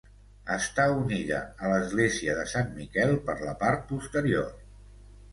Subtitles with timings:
[0.53, 4.49] Està unida a l'església de Sant Miquel per la part posterior.